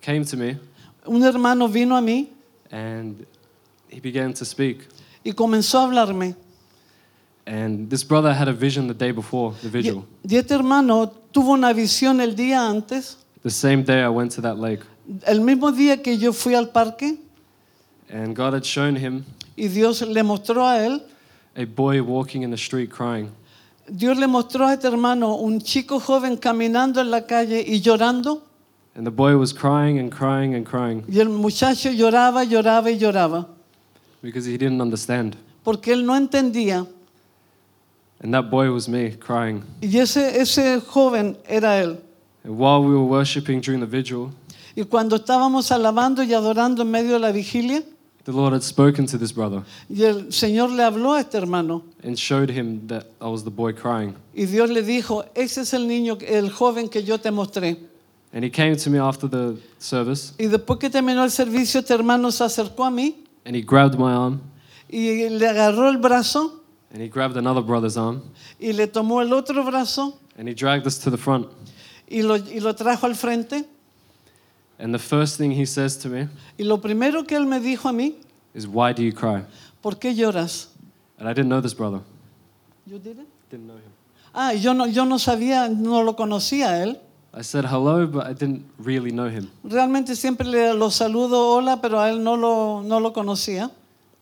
came 0.00 0.24
to 0.24 0.36
me 0.36 0.58
un 1.06 1.22
hermano 1.22 1.68
vino 1.68 1.96
a 1.96 2.00
mí 2.00 2.28
and 2.72 3.24
he 3.90 4.00
began 4.00 4.32
to 4.34 4.44
speak. 4.44 4.88
y 5.24 5.32
comenzó 5.32 5.78
a 5.80 5.84
hablarme. 5.84 6.34
And 7.46 7.90
this 7.90 8.02
brother 8.02 8.32
had 8.32 8.48
a 8.48 8.52
vision 8.52 8.86
the 8.88 8.94
day 8.94 9.12
before 9.12 9.54
the 9.62 9.68
Y, 9.68 9.70
vigil. 9.82 10.04
y 10.26 10.36
este 10.36 10.52
hermano 10.54 11.12
tuvo 11.30 11.52
una 11.52 11.72
visión 11.74 12.20
el 12.20 12.34
día 12.34 12.66
antes, 12.68 13.18
The 13.42 13.50
same 13.50 13.82
day 13.84 14.00
I 14.02 14.08
went 14.08 14.32
to 14.36 14.40
that 14.42 14.56
lake. 14.58 14.82
el 15.26 15.40
mismo 15.42 15.70
día 15.70 16.02
que 16.02 16.16
yo 16.18 16.32
fui 16.32 16.54
al 16.54 16.70
parque, 16.70 17.18
And 18.10 18.34
God 18.36 18.54
had 18.54 18.64
shown 18.64 18.96
him 18.96 19.24
y 19.56 19.68
Dios 19.68 20.02
le 20.02 20.22
mostró 20.22 20.66
a 20.66 20.84
él, 20.84 21.02
a 21.56 21.64
boy 21.64 22.00
walking 22.02 22.42
in 22.42 22.50
the 22.50 22.56
street 22.56 22.90
crying. 22.90 23.30
Dios 23.88 24.16
le 24.18 24.26
mostró 24.26 24.66
a 24.66 24.72
este 24.74 24.86
hermano 24.86 25.36
un 25.36 25.60
chico 25.60 25.98
joven 26.00 26.36
caminando 26.36 27.00
en 27.00 27.10
la 27.10 27.26
calle 27.26 27.64
y 27.66 27.80
llorando, 27.80 28.42
And 28.96 29.04
the 29.06 29.10
boy 29.10 29.36
was 29.36 29.52
crying 29.52 29.98
and 29.98 30.10
crying 30.12 30.54
and 30.54 30.64
crying 30.64 31.04
y 31.08 31.18
el 31.18 31.28
muchacho 31.28 31.90
lloraba, 31.90 32.44
lloraba 32.44 32.90
y 32.90 32.98
lloraba, 32.98 33.46
because 34.22 34.46
he 34.46 34.56
didn't 34.56 34.80
understand. 34.80 35.36
porque 35.64 35.92
él 35.92 36.04
no 36.04 36.14
entendía. 36.14 36.86
And 38.22 38.32
that 38.32 38.50
boy 38.50 38.70
was 38.70 38.88
me 38.88 39.10
crying. 39.18 39.64
Y 39.82 39.98
ese, 39.98 40.40
ese 40.40 40.80
joven 40.80 41.36
era 41.46 41.78
él. 41.82 41.98
And 42.44 42.56
while 42.58 42.82
we 42.82 42.94
were 42.94 43.04
worshiping 43.04 43.60
during 43.60 43.80
the 43.80 43.86
vigil, 43.86 44.30
Y 44.76 44.84
cuando 44.84 45.16
estábamos 45.16 45.70
alabando 45.70 46.22
y 46.22 46.32
adorando 46.34 46.82
en 46.82 46.90
medio 46.90 47.12
de 47.12 47.18
la 47.20 47.32
vigilia, 47.32 47.82
the 48.24 48.32
Lord 48.32 48.52
had 48.54 48.62
spoken 48.62 49.06
to 49.06 49.18
this 49.18 49.32
brother 49.32 49.62
y 49.88 50.02
el 50.02 50.32
Señor 50.32 50.70
le 50.70 50.82
habló 50.82 51.14
a 51.14 51.20
este 51.20 51.34
hermano. 51.34 51.82
and 52.02 52.18
showed 52.18 52.50
him 52.50 52.86
that 52.88 53.06
I 53.20 53.28
was 53.28 53.44
the 53.44 53.50
boy 53.50 53.72
crying. 53.72 54.14
Y 54.34 54.46
Dios 54.46 54.70
le 54.70 54.82
dijo, 54.82 55.24
ese 55.34 55.58
es 55.62 55.72
el 55.74 55.86
niño, 55.86 56.18
el 56.26 56.50
joven 56.50 56.88
que 56.88 57.02
yo 57.02 57.18
te 57.18 57.30
mostré. 57.30 57.76
And 58.32 58.44
he 58.44 58.50
came 58.50 58.74
to 58.76 58.90
me 58.90 58.98
after 58.98 59.28
the 59.28 59.56
service 59.78 60.32
Y 60.38 60.46
después 60.46 60.78
que 60.80 60.90
terminó 60.90 61.22
el 61.22 61.30
servicio, 61.30 61.80
este 61.80 61.94
hermano 61.94 62.30
se 62.32 62.42
acercó 62.44 62.84
a 62.84 62.90
mí 62.90 63.14
and 63.46 63.54
he 63.54 63.62
grabbed 63.62 63.98
my 63.98 64.12
arm 64.12 64.40
y 64.88 65.28
le 65.28 65.46
agarró 65.46 65.88
el 65.88 65.98
brazo 65.98 66.60
and 66.92 67.00
he 67.02 67.08
grabbed 67.08 67.36
another 67.36 67.62
brother's 67.62 67.96
arm 67.96 68.22
y 68.58 68.72
le 68.72 68.86
tomó 68.86 69.20
el 69.22 69.32
otro 69.32 69.62
brazo 69.64 70.18
and 70.38 70.48
he 70.48 70.54
dragged 70.54 70.86
us 70.86 70.98
to 70.98 71.10
the 71.10 71.16
front. 71.18 71.46
y 72.08 72.22
lo, 72.22 72.36
y 72.36 72.58
lo 72.60 72.74
trajo 72.74 73.04
al 73.06 73.14
frente. 73.14 73.64
And 74.78 74.92
the 74.92 74.98
first 74.98 75.38
thing 75.38 75.52
he 75.52 75.66
says 75.66 75.96
to 75.98 76.08
me 76.08 76.28
Y 76.58 76.64
lo 76.64 76.78
primero 76.78 77.24
que 77.24 77.36
él 77.36 77.46
me 77.46 77.60
dijo 77.60 77.88
a 77.88 77.92
mí, 77.92 78.14
is, 78.54 78.66
Why 78.66 78.92
do 78.92 79.02
you 79.02 79.12
cry? 79.12 79.44
¿por 79.82 79.98
qué 79.98 80.14
lloras? 80.14 80.68
And 81.18 81.28
I 81.28 81.32
didn't 81.34 81.50
know 81.50 81.60
this 81.60 81.74
brother. 81.74 82.00
You 82.86 82.98
didn't? 82.98 83.28
Didn't 83.50 83.66
know 83.66 83.76
him. 83.76 83.92
Ah, 84.34 84.52
yo 84.52 84.72
no, 84.72 84.86
yo 84.86 85.04
no 85.04 85.18
sabía, 85.18 85.68
no 85.68 86.02
lo 86.02 86.14
conocía 86.16 86.70
a 86.70 86.82
él. 86.82 87.00
I 87.32 87.42
said 87.42 87.64
hello, 87.64 88.06
but 88.06 88.26
I 88.26 88.32
didn't 88.32 88.64
really 88.78 89.10
know 89.10 89.28
him. 89.28 89.50
Realmente 89.62 90.16
siempre 90.16 90.46
le 90.46 90.72
lo 90.74 90.90
saludo, 90.90 91.54
hola, 91.56 91.80
pero 91.80 92.00
a 92.00 92.08
él 92.10 92.22
no 92.22 92.36
lo, 92.36 92.82
no 92.82 92.98
lo 92.98 93.12
conocía. 93.12 93.70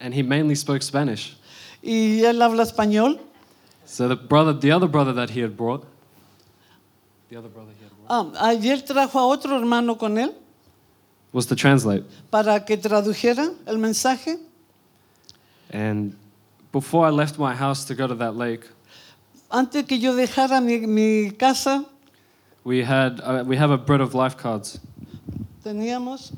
And 0.00 0.12
he 0.12 0.22
mainly 0.22 0.54
spoke 0.54 0.82
Spanish. 0.82 1.36
Y 1.82 2.22
él 2.24 2.42
habla 2.42 2.64
español. 2.64 3.18
So 3.84 4.08
the 4.08 4.16
brother, 4.16 4.52
the 4.52 4.72
other 4.72 4.88
brother 4.88 5.12
that 5.14 5.30
he 5.30 5.40
had 5.40 5.56
brought, 5.56 5.84
the 7.30 7.36
other 7.36 7.48
brother 7.48 7.72
he 7.78 7.84
had 7.84 7.92
brought, 8.06 8.34
Ah, 8.38 8.48
ayer 8.48 8.82
trajo 8.84 9.18
a 9.18 9.26
otro 9.26 9.56
hermano 9.56 9.96
con 9.96 10.18
él 10.18 10.32
was 11.32 11.46
to 11.46 11.56
translate. 11.56 12.04
para 12.30 12.60
que 12.64 12.76
tradujera 12.76 13.54
el 13.66 13.78
mensaje. 13.78 14.38
And 15.72 16.14
before 16.72 17.06
I 17.06 17.10
left 17.10 17.38
my 17.38 17.54
house 17.54 17.84
to 17.86 17.94
go 17.94 18.06
to 18.06 18.14
that 18.16 18.36
lake, 18.36 18.68
Antes 19.50 19.84
que 19.86 19.98
yo 19.98 20.14
dejara 20.14 20.62
mi, 20.62 20.78
mi 20.86 21.30
casa, 21.30 21.84
we 22.64 22.82
had 22.82 23.20
uh, 23.20 23.44
we 23.46 23.56
have 23.56 23.70
a 23.70 23.76
bread 23.78 24.00
of 24.00 24.14
life 24.14 24.36
cards. 24.36 24.78
teníamos, 25.64 26.32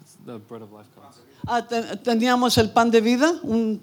It's 0.00 0.16
the 0.24 0.38
bread 0.38 0.62
of 0.62 0.72
life 0.72 0.86
cards. 0.94 1.18
ah, 1.46 1.60
te- 1.62 1.96
teníamos 2.02 2.56
el 2.58 2.68
pan 2.70 2.90
de 2.90 3.00
vida, 3.00 3.32
un 3.42 3.80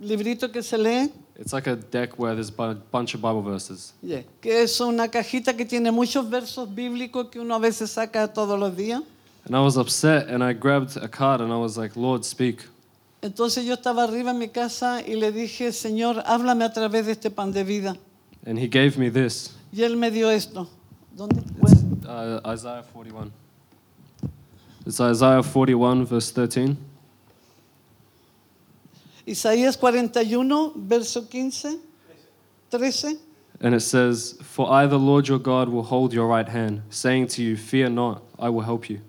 librito 0.00 0.50
que 0.52 0.62
se 0.62 0.76
lee, 0.78 1.10
It's 1.38 1.52
like 1.52 1.68
a 1.68 1.76
deck 1.76 2.18
where 2.18 2.34
there's 2.34 2.50
a 2.50 2.74
bunch 2.90 3.14
of 3.14 3.22
Bible 3.22 3.42
verses. 3.42 3.92
yeah, 4.02 4.22
que 4.40 4.62
es 4.62 4.80
una 4.80 5.08
cajita 5.08 5.56
que 5.56 5.64
tiene 5.64 5.92
muchos 5.92 6.28
versos 6.28 6.68
bíblicos 6.68 7.30
que 7.30 7.38
uno 7.38 7.54
a 7.54 7.60
veces 7.60 7.90
saca 7.92 8.26
todos 8.32 8.58
los 8.58 8.74
días. 8.76 9.02
And 9.44 9.54
I 9.54 9.60
was 9.60 9.76
upset, 9.76 10.28
and 10.28 10.42
I 10.42 10.52
grabbed 10.52 10.96
a 10.96 11.08
card, 11.08 11.40
and 11.40 11.52
I 11.52 11.56
was 11.56 11.78
like, 11.78 11.96
"Lord, 11.96 12.24
speak." 12.24 12.68
Entonces 13.22 13.64
yo 13.64 13.74
estaba 13.74 14.04
arriba 14.04 14.32
en 14.32 14.38
mi 14.38 14.48
casa 14.48 15.00
y 15.00 15.14
le 15.14 15.32
dije, 15.32 15.72
Señor, 15.72 16.22
háblame 16.26 16.64
a 16.64 16.72
través 16.72 17.06
de 17.06 17.12
este 17.12 17.30
pan 17.30 17.52
de 17.52 17.64
vida. 17.64 17.96
And 18.46 18.58
He 18.58 18.68
gave 18.68 18.96
me 18.96 19.10
this. 19.10 19.50
Y 19.72 19.82
él 19.82 19.96
me 19.96 20.10
dio 20.10 20.30
esto. 20.30 20.68
¿Dónde? 21.16 21.42
It's 21.62 21.82
uh, 22.06 22.40
Isaiah 22.46 22.84
41. 22.92 23.32
It's 24.86 25.00
Isaiah 25.00 25.42
41, 25.42 26.04
verse 26.04 26.30
13. 26.32 26.76
Isaías 29.28 29.76
41, 29.76 30.72
verso 30.74 31.22
15, 31.22 31.78
13. 32.70 33.18
And 33.60 33.74
it 33.74 33.80
says, 33.80 34.38
For 34.42 34.70
I, 34.70 34.86
the 34.86 34.98
Lord 34.98 35.28
your 35.28 35.38
God, 35.38 35.68
will 35.68 35.82
hold 35.82 36.14
your 36.14 36.26
right 36.26 36.48
hand, 36.48 36.82
saying 36.88 37.26
to 37.28 37.42
you, 37.42 37.56
Fear 37.56 37.90
not, 37.90 38.22
I 38.38 38.48
will 38.48 38.62
help 38.62 38.88
you. 38.88 39.00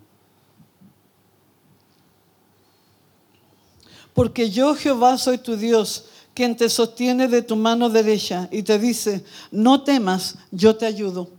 Porque 4.14 4.40
yo 4.40 4.76
Jehová 4.76 5.18
soy 5.18 5.38
tu 5.38 5.56
Dios, 5.56 6.04
quien 6.36 6.54
te 6.58 6.68
sostiene 6.68 7.30
de 7.30 7.42
tu 7.42 7.56
mano 7.56 7.90
derecha 7.90 8.50
y 8.52 8.62
te 8.64 8.78
dice, 8.78 9.24
no 9.52 9.82
temas, 9.82 10.36
yo 10.52 10.74
te 10.74 10.86
ayudo. 10.86 11.30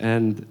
And 0.00 0.46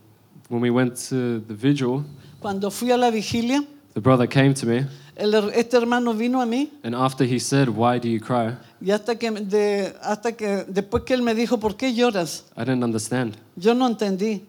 when 0.50 0.62
we 0.62 0.70
went 0.70 0.96
to 1.10 1.40
the 1.40 1.56
vigil, 1.56 2.06
Cuando 2.40 2.70
fui 2.70 2.92
a 2.92 2.98
la 2.98 3.10
vigilia, 3.10 3.66
the 3.94 4.02
brother 4.02 4.28
came 4.28 4.54
to 4.54 4.66
me, 4.66 4.86
el 5.16 5.34
este 5.52 5.76
hermano 5.76 6.14
vino 6.14 6.42
a 6.42 6.46
mí 6.46 6.70
and 6.84 6.96
after 6.96 7.26
he 7.26 7.40
said, 7.40 7.70
Why 7.70 8.00
do 8.00 8.08
you 8.10 8.20
cry? 8.20 8.56
y 8.82 8.92
hasta 8.92 9.16
que, 9.16 9.30
de- 9.32 9.94
hasta 10.02 10.32
que 10.34 10.66
después 10.68 11.04
que 11.04 11.14
él 11.14 11.22
me 11.22 11.34
dijo, 11.36 11.60
¿por 11.60 11.76
qué 11.76 11.94
lloras? 11.94 12.44
I 12.58 12.62
didn't 12.66 12.84
understand. 12.84 13.38
Yo 13.56 13.74
no 13.74 13.88
entendí. 13.88 14.42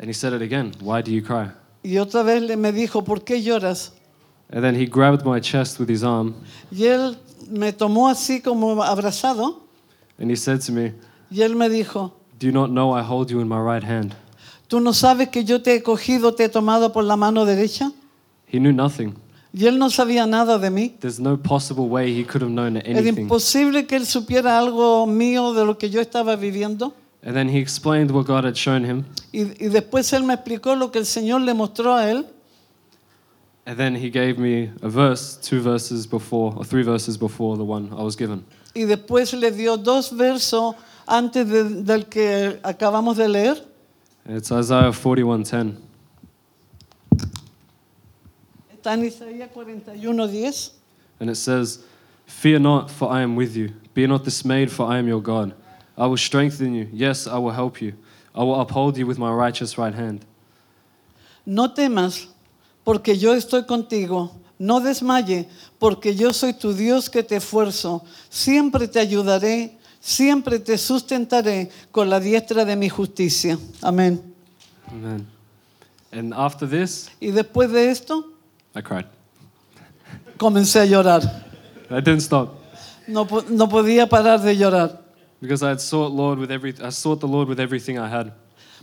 And 0.00 0.08
he 0.08 0.14
said 0.14 0.32
it 0.32 0.42
again, 0.42 0.72
Why 0.80 1.02
do 1.02 1.10
you 1.10 1.22
cry? 1.22 1.50
Y 1.82 1.98
otra 1.98 2.22
vez 2.22 2.42
le 2.42 2.56
me 2.56 2.72
dijo, 2.72 3.02
¿por 3.04 3.22
qué 3.22 3.42
lloras? 3.42 3.92
And 4.50 4.62
then 4.64 4.74
he 4.74 4.86
grabbed 4.86 5.24
my 5.26 5.40
chest 5.40 5.78
with 5.78 5.88
his 5.90 6.02
arm, 6.02 6.34
Y 6.72 6.84
él 6.84 7.16
me 7.50 7.72
tomó 7.72 8.08
así 8.08 8.40
como 8.40 8.82
abrazado 8.82 9.60
and 10.18 10.30
he 10.30 10.36
said 10.36 10.60
to 10.62 10.72
me, 10.72 10.92
y 11.30 11.42
él 11.42 11.54
me 11.54 11.68
dijo, 11.68 12.12
Do 12.40 12.46
you 12.46 12.52
not 12.52 12.70
know 12.70 12.92
I 12.92 13.02
hold 13.02 13.30
you 13.30 13.40
in 13.40 13.48
my 13.48 13.60
right 13.60 13.84
hand? 13.84 14.14
¿tú 14.68 14.80
no 14.80 14.92
sabes 14.92 15.28
que 15.30 15.44
yo 15.44 15.60
te 15.62 15.74
he 15.74 15.82
cogido, 15.82 16.34
te 16.34 16.44
he 16.44 16.48
tomado 16.48 16.92
por 16.92 17.04
la 17.04 17.16
mano 17.16 17.44
derecha? 17.44 17.90
He 18.50 18.58
knew 18.58 18.72
nothing. 18.72 19.14
Y 19.52 19.66
él 19.66 19.78
no 19.78 19.88
sabía 19.90 20.26
nada 20.26 20.58
de 20.58 20.70
mí. 20.70 20.94
There's 21.00 21.18
no 21.18 21.36
possible 21.36 21.86
way 21.86 22.12
he 22.12 22.24
could 22.24 22.42
have 22.42 22.50
known 22.52 22.76
Era 22.76 22.98
anything. 22.98 23.22
imposible 23.22 23.86
que 23.86 23.96
él 23.96 24.06
supiera 24.06 24.58
algo 24.58 25.06
mío 25.06 25.54
de 25.54 25.64
lo 25.64 25.76
que 25.78 25.88
yo 25.90 26.00
estaba 26.00 26.36
viviendo. 26.36 26.92
And 27.22 27.34
then 27.34 27.48
he 27.48 27.58
explained 27.58 28.10
what 28.12 28.26
God 28.26 28.44
had 28.44 28.54
shown 28.56 28.84
him. 28.84 29.04
Y, 29.32 29.40
y 29.58 29.68
después 29.68 30.12
él 30.12 30.22
me 30.24 30.34
explicó 30.34 30.76
lo 30.76 30.90
que 30.92 30.98
el 31.00 31.06
Señor 31.06 31.40
le 31.40 31.52
mostró 31.54 31.94
a 31.94 32.10
él. 32.10 32.26
And 33.66 33.76
then 33.76 33.94
he 33.96 34.08
gave 34.10 34.38
me 34.38 34.70
a 34.82 34.88
verse, 34.88 35.36
two 35.42 35.60
verses 35.60 36.06
before, 36.06 36.54
or 36.56 36.64
three 36.64 36.82
verses 36.82 37.18
before 37.18 37.56
the 37.56 37.64
one 37.64 37.90
I 37.92 38.02
was 38.02 38.16
given. 38.16 38.44
Y 38.74 38.84
después 38.84 39.32
le 39.34 39.50
dio 39.50 39.76
dos 39.76 40.10
versos 40.16 40.74
antes 41.06 41.46
de- 41.48 41.82
del 41.82 42.06
que 42.08 42.60
acabamos 42.62 43.16
de 43.16 43.28
leer. 43.28 43.56
And 44.26 44.36
it's 44.36 44.50
Isaiah 44.52 44.92
41:10. 44.92 45.74
Está 48.88 48.94
en 48.94 49.04
Isaías 49.04 49.50
41, 49.52 50.28
10. 50.28 50.72
And 51.20 51.28
it 51.28 51.36
says, 51.36 51.80
Fear 52.26 52.60
not, 52.60 52.90
for 52.90 53.12
I 53.12 53.20
am 53.20 53.36
with 53.36 53.54
you. 53.54 53.70
Be 53.92 54.06
not 54.06 54.24
dismayed, 54.24 54.70
for 54.70 54.86
I 54.86 54.96
am 54.96 55.06
your 55.06 55.20
God. 55.20 55.52
I 55.94 56.06
will 56.06 56.16
strengthen 56.16 56.74
you. 56.74 56.88
Yes, 56.90 57.26
I 57.26 57.36
will 57.36 57.50
help 57.50 57.82
you. 57.82 57.92
I 58.34 58.42
will 58.44 58.58
uphold 58.58 58.96
you 58.96 59.06
with 59.06 59.18
my 59.18 59.30
righteous 59.30 59.76
right 59.76 59.92
hand. 59.92 60.24
No 61.44 61.68
temas, 61.68 62.28
porque 62.82 63.14
yo 63.14 63.34
estoy 63.34 63.66
contigo. 63.66 64.30
No 64.58 64.80
desmaye, 64.80 65.46
porque 65.78 66.14
yo 66.14 66.32
soy 66.32 66.54
tu 66.54 66.72
Dios 66.72 67.10
que 67.10 67.22
te 67.22 67.36
esfuerzo. 67.36 68.06
Siempre 68.30 68.88
te 68.88 69.00
ayudaré, 69.00 69.76
siempre 70.00 70.58
te 70.60 70.78
sustentaré 70.78 71.70
con 71.92 72.08
la 72.08 72.20
diestra 72.20 72.64
de 72.64 72.74
mi 72.74 72.88
justicia. 72.88 73.58
Amén. 73.82 74.34
Amen. 74.90 75.26
And 76.10 76.32
after 76.32 76.66
this, 76.66 77.10
Y 77.20 77.32
después 77.32 77.70
de 77.70 77.90
esto, 77.90 78.37
I 78.78 78.82
cried. 78.82 79.06
comencé 80.36 80.80
a 80.80 80.84
llorar. 80.86 81.22
I 81.90 81.94
didn't 82.00 82.20
stop 82.20 82.54
No, 83.08 83.26
po- 83.26 83.42
no 83.48 83.68
podía 83.68 84.06
parar 84.08 84.40
de 84.40 84.54
llorar, 84.56 85.00
because 85.40 85.62
I 85.64 85.70
had 85.70 85.80
sought 85.80 86.12
Lord 86.12 86.38
with 86.38 86.50
every 86.50 86.74
I 86.82 86.90
sought 86.90 87.20
the 87.20 87.26
Lord 87.26 87.48
with 87.48 87.58
everything 87.58 87.96
I 87.98 88.08
had. 88.08 88.32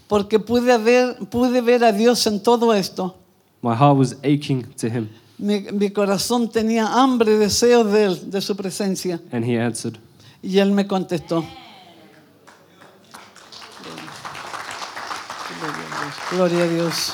porque 0.10 0.40
pude 0.40 0.78
ver, 0.84 1.16
pude 1.30 1.62
ver 1.62 1.84
a 1.84 1.92
Dios 1.92 2.26
en 2.28 2.42
todo 2.42 2.74
esto. 2.74 3.16
My 3.62 3.74
heart 3.76 3.98
was 3.98 4.16
aching 4.24 4.64
to 4.78 4.88
him, 4.90 5.10
Mi, 5.38 5.62
mi 5.72 5.90
corazón 5.92 6.50
tenía 6.52 6.86
hambre, 6.88 7.38
deseos 7.38 7.92
de 7.92 8.06
Él, 8.06 8.30
de 8.32 8.42
su 8.42 8.56
presencia. 8.56 9.20
and 9.32 9.46
he 9.46 9.58
answered. 9.58 9.98
Y 10.42 10.60
Él 10.60 10.72
me 10.72 10.86
contestó. 10.86 11.44
Gloria 16.32 16.64
a 16.64 16.68
Dios. 16.68 17.14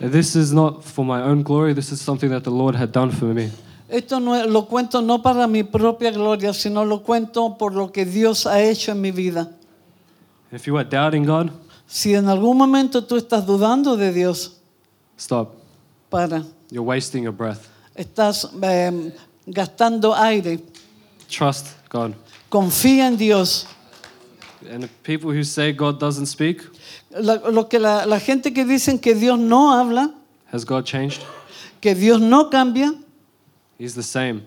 This 0.00 0.34
is 0.34 0.52
not 0.52 0.82
for 0.82 1.04
my 1.04 1.20
own 1.22 1.42
glory, 1.42 1.74
this 1.74 1.92
is 1.92 2.00
something 2.00 2.30
that 2.30 2.42
the 2.44 2.50
Lord 2.50 2.74
had 2.74 2.90
done 2.92 3.10
for 3.10 3.26
me. 3.26 3.50
Esto 3.88 4.18
no 4.20 4.46
lo 4.46 4.66
cuento 4.66 5.02
no 5.04 5.20
para 5.20 5.46
mi 5.46 5.62
propia 5.62 6.10
gloria, 6.10 6.54
sino 6.54 6.84
lo 6.84 7.02
cuento 7.02 7.58
por 7.58 7.74
lo 7.74 7.90
que 7.92 8.04
Dios 8.04 8.46
ha 8.46 8.60
hecho 8.62 8.92
en 8.92 9.00
mi 9.00 9.10
vida. 9.10 9.48
If 10.52 10.66
you 10.66 10.76
are 10.76 10.84
doubting 10.84 11.24
God, 11.24 11.50
Si 11.86 12.14
en 12.14 12.28
algún 12.28 12.56
momento 12.56 13.02
tú 13.04 13.16
estás 13.16 13.44
dudando 13.44 13.96
de 13.96 14.12
Dios, 14.12 14.52
stop. 15.18 15.54
para. 16.08 16.44
You're 16.70 16.86
wasting 16.86 17.24
your 17.24 17.32
breath. 17.32 17.66
Estás 17.96 18.48
eh, 18.62 19.12
gastando 19.44 20.14
aire. 20.14 20.60
Trust 21.28 21.66
God. 21.90 22.12
Confía 22.48 23.08
en 23.08 23.16
Dios. 23.16 23.66
And 24.68 24.82
the 24.82 24.88
people 25.02 25.30
who 25.30 25.42
say 25.42 25.72
God 25.72 25.98
doesn't 25.98 26.26
speak, 26.26 26.62
La, 27.10 27.34
lo 27.50 27.64
que 27.64 27.78
la, 27.78 28.04
la 28.04 28.18
gente 28.18 28.52
que 28.52 28.64
dicen 28.64 29.00
que 29.00 29.14
Dios 29.14 29.38
no 29.38 29.72
habla, 29.72 30.12
has 30.52 30.64
God 30.64 30.84
changed? 30.84 31.22
que 31.80 31.94
Dios 31.94 32.20
no 32.20 32.50
cambia, 32.50 32.92
He's 33.78 33.94
the 33.94 34.02
same. 34.02 34.42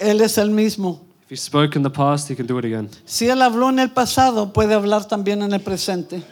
Él 0.00 0.20
es 0.20 0.38
el 0.38 0.50
mismo. 0.50 1.00
If 1.24 1.30
He 1.30 1.36
spoke 1.36 1.74
in 1.74 1.82
the 1.82 1.90
past, 1.90 2.28
He 2.30 2.36
can 2.36 2.46
do 2.46 2.56
it 2.58 2.64
again. 2.64 2.88
Si 3.04 3.26
Él 3.26 3.42
habló 3.42 3.68
en 3.70 3.80
el 3.80 3.90
pasado, 3.90 4.52
puede 4.52 4.74
hablar 4.74 5.06
también 5.08 5.42
en 5.42 5.52
el 5.52 5.60
presente. 5.60 6.22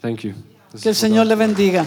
Thank 0.00 0.24
you. 0.24 0.32
This 0.72 0.82
Que 0.82 0.88
el 0.88 0.94
Señor 0.94 1.24
God. 1.26 1.28
le 1.28 1.34
bendiga. 1.36 1.86